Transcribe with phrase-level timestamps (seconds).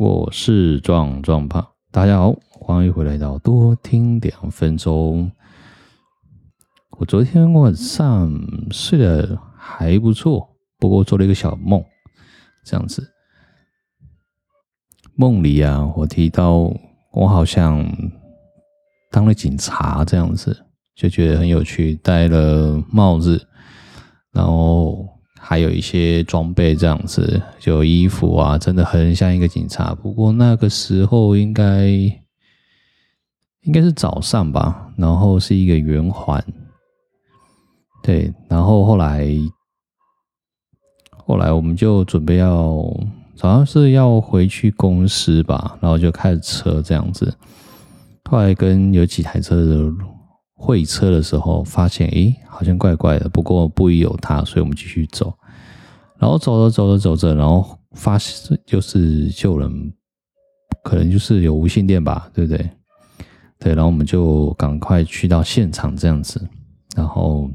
[0.00, 5.28] 我是壮壮胖，大家好，欢迎回来到多听两分钟。
[6.90, 8.32] 我昨天晚上
[8.70, 11.84] 睡得还不错，不过做了一个小梦，
[12.64, 13.12] 这样子。
[15.16, 16.72] 梦里啊，我提到
[17.10, 17.84] 我好像
[19.10, 23.48] 当了警察，这样子就觉得很有趣，戴了帽子，
[24.30, 25.17] 然后。
[25.38, 29.94] 还有一些装备这样子，就衣服啊，真的很像一个警察。
[29.94, 31.86] 不过那个时候应该
[33.62, 36.42] 应该是早上吧，然后是一个圆环，
[38.02, 39.26] 对，然后后来
[41.10, 42.76] 后来我们就准备要，
[43.38, 47.32] 好像是要回去公司吧，然后就开着车这样子。
[48.30, 49.90] 后来跟有几台车的
[50.60, 53.28] 会车的时候，发现诶，好像怪怪的。
[53.28, 55.32] 不过不疑有他，所以我们继续走。
[56.18, 59.92] 然后走着走着走着，然后发现就是救人，
[60.82, 62.70] 可能就是有无线电吧，对不对？
[63.60, 66.44] 对，然后我们就赶快去到现场这样子，
[66.96, 67.48] 然后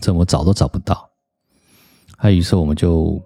[0.00, 1.10] 怎么找都找不到。
[2.16, 3.20] 还有于是我们就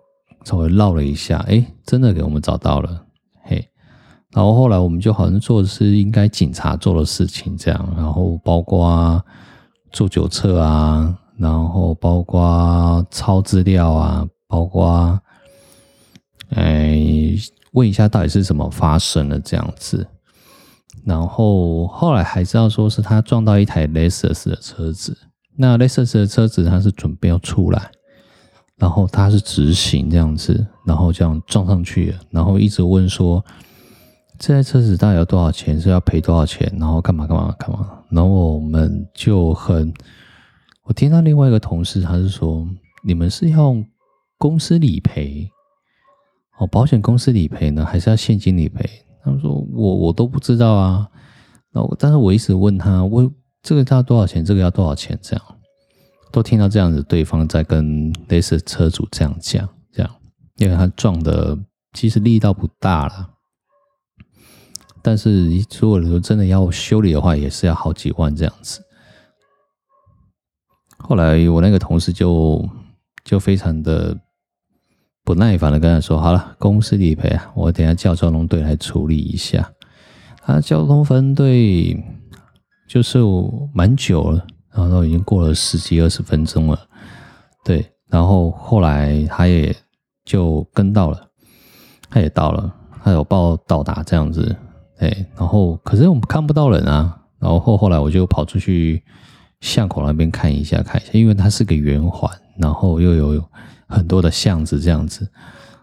[0.45, 3.07] 稍微绕了一下，哎，真的给我们找到了，
[4.33, 9.23] 然后后来我们就好像做的是应该警察做的事情这样，然后包括
[9.91, 11.19] 做酒测啊。
[11.39, 15.19] 然后包括抄资料啊，包括
[16.51, 17.01] 哎
[17.73, 20.07] 问一下到底是怎么发生的这样子，
[21.05, 25.17] 然后后来还知道说是他撞到一台 Lexus 的车子，
[25.57, 27.91] 那 Lexus 的车子他是准备要出来，
[28.77, 33.43] 然后他是直行这样子，然后这样撞上去，然后一直问说
[34.43, 39.95] 这台车子到底要多少钱，是要赔多少钱，然后干嘛干嘛干嘛，然后我们就很。
[40.83, 42.67] 我听到另外一个同事，他是说
[43.07, 43.73] ：“你们是要
[44.39, 45.49] 公司理赔
[46.59, 48.85] 哦，保险公司理赔呢，还是要现金理赔？”
[49.23, 51.09] 他们说：“我我都不知道啊。”
[51.71, 53.33] 然后，但是我一直问他：“我
[53.63, 54.45] 这个要多少钱？
[54.45, 55.45] 这个要多少钱？”这样
[56.33, 60.11] 都听到这样子，对方在跟类似车主这样讲，这样，
[60.57, 61.57] 因为他撞的
[61.93, 63.31] 其实力道不大了，
[65.03, 68.81] 但是如果说真的要修理的话，也是要好几万这样子。
[70.99, 72.65] 后来我那个同事就
[73.25, 74.17] 就非常的
[75.25, 79.69] 不耐烦的跟他说：“好了，公司理赔啊，我等下叫交通队来处理一下。”
[80.45, 81.97] 他交通分队
[82.89, 83.19] 就是
[83.75, 86.79] 蛮久了，然后都已经过了十几二十分钟了，
[87.65, 87.85] 对。
[88.09, 89.75] 然后后来他也
[90.25, 91.27] 就跟到了，
[92.11, 94.55] 他也到了，他有报到达这样子，
[95.11, 95.27] 对。
[95.37, 99.03] 然后可是我们看不到人啊，然后后来我就跑出去。
[99.63, 103.41] 巷口那边看一下，看一下，因为它是个圆环，然后又有
[103.87, 105.25] 很多的巷子这样子，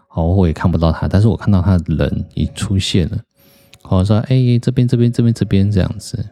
[0.06, 3.16] 好，我也看不到他，但是我看到他的人已出现了，
[3.80, 6.22] 好像说，哎、这边，这边，这边，这边这样子。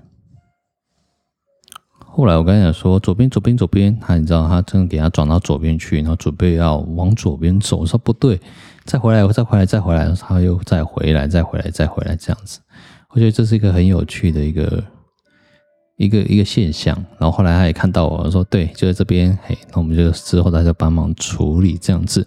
[2.19, 8.41] 后来我跟他讲说，左边，左边，左边，他你知道，他真的给他转到左边去，然后准备要往左边走，我说不对，
[8.85, 12.59] 再回来，再回来，再回来，他又再回来，再回来，再回来这样子。
[13.11, 14.83] 我觉得这是一个很有趣的一个。
[16.01, 22.25] 一个一个现象，然后后来他也看到我说：“对，就在这边。”嘿，那我们就之后他就帮忙处理这样子，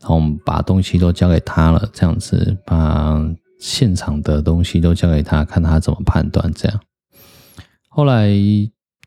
[0.00, 3.24] 然后我们把东西都交给他了，这样子把
[3.60, 6.80] 现场的东西都交给他，看他怎么判断这样。
[7.88, 8.28] 后来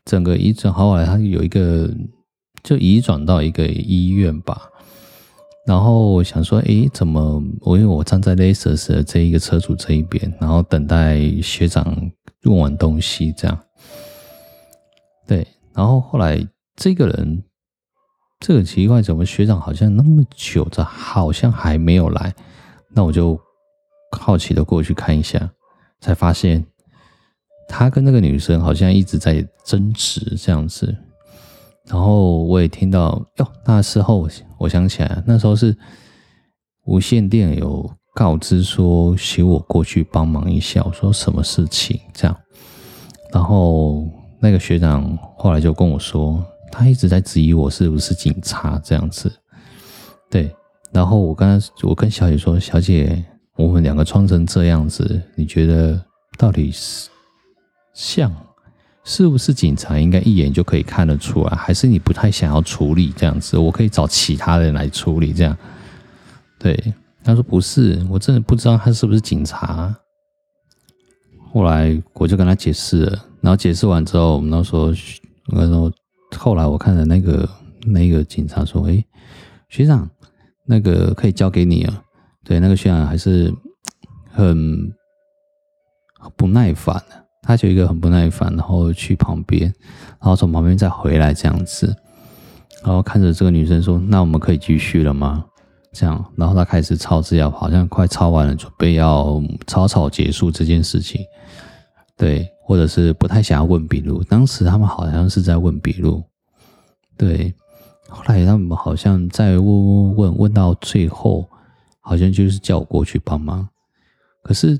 [0.06, 1.92] 整个移转，后来他有一个
[2.62, 4.70] 就移转到一个医院吧，
[5.66, 11.84] 然后我想说：“诶，怎么我因为我站在 Lexus 这一个车主这一边，然后等待学长
[12.42, 13.58] 用完东西这样。”
[15.26, 16.40] 对，然后后来
[16.76, 17.42] 这个人，
[18.38, 22.32] 这个奇怪，怎么学长好像那么久的，好像还没有来？
[22.94, 23.36] 那我就
[24.16, 25.50] 好奇的过去看一下，
[26.00, 26.64] 才发现
[27.68, 30.94] 他跟那个女生好像一直在争执这样子。
[31.86, 34.28] 然后我也听到哟，那时候
[34.58, 35.76] 我想起来，那时候是
[36.84, 40.82] 无线电有告知说，请我过去帮忙一下。
[40.84, 42.00] 我说什么事情？
[42.12, 42.36] 这样，
[43.32, 44.06] 然后。
[44.38, 49.32] 那个学长后来就跟我说，他一直在质疑我是不是警察这样子。
[50.30, 50.54] 对，
[50.92, 53.24] 然后我跟他，我跟小姐说，小姐，
[53.56, 55.98] 我们两个穿成这样子，你觉得
[56.36, 57.08] 到底是
[57.96, 58.30] 像
[59.04, 59.98] 是不是警察？
[59.98, 63.56] 应该一眼就可以看得出来，还是你不太想要处理这样子？
[63.56, 65.56] 我可以找其他人来处理这样。
[66.58, 66.92] 对，
[67.24, 69.96] 他说不是，我真的不知道他是不是警察。
[71.50, 73.24] 后来我就跟他解释了。
[73.40, 74.92] 然后解释完之后，我们都说，
[75.46, 75.90] 那时候
[76.36, 77.48] 后来我看的那个
[77.86, 79.02] 那个警察说：“哎，
[79.70, 80.10] 学长，
[80.66, 82.02] 那个可以交给你啊。”
[82.44, 83.54] 对，那个学长还是
[84.32, 84.92] 很
[86.36, 89.62] 不耐烦的，他就一个很不耐烦，然后去旁边，
[90.20, 91.94] 然后从旁边再回来这样子，
[92.82, 95.44] 然后看着这个女生说：“那我们可以继续了吗？”
[95.92, 101.24] 这样，然后他开始抄资料，好像快抄完了，准备要草草结束这件事情。
[102.18, 104.22] 对，或者是不太想要问笔录。
[104.24, 106.22] 当时他们好像是在问笔录。
[107.16, 107.54] 对，
[108.08, 111.48] 后来他们好像在问问问问到最后，
[112.00, 113.66] 好像就是叫我过去帮忙。
[114.42, 114.78] 可是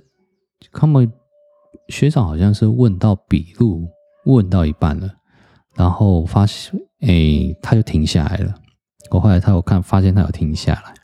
[0.70, 1.10] 他们
[1.88, 3.88] 学长好像是问到笔录，
[4.25, 5.09] 问到一半了，
[5.75, 8.55] 然后发现，哎，他就停下来了。
[9.11, 10.94] 我后来他有看，发现他有停下来。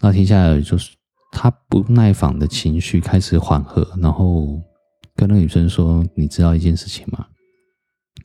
[0.00, 0.96] 那停下来就是
[1.30, 4.58] 他不耐烦的情绪开始缓和，然后
[5.14, 7.26] 跟那个女生说：“你知道一件事情吗？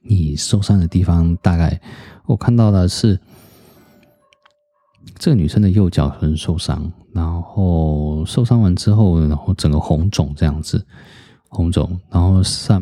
[0.07, 1.81] 你受伤的地方大概
[2.25, 3.19] 我看到的是
[5.15, 10.85] 这个女生的右脚很受伤，然后受伤完之后，然后整个红肿这样子，
[11.49, 12.73] 红肿，然后上